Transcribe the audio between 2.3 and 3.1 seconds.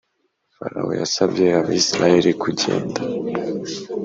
kugenda